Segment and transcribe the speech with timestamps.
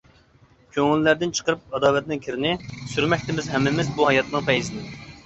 [0.77, 2.53] كۆڭۈللەردىن چىقىرىپ ئاداۋەتنىڭ كىرىنى،
[2.95, 4.91] سۈرمەكتىمىز ھەممىمىز بۇ ھاياتنىڭ پەيزىنى.